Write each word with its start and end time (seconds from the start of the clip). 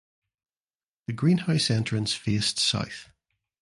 The 1.05 1.13
greenhouse 1.13 1.69
entrance 1.69 2.13
faced 2.15 2.57
south. 2.57 3.09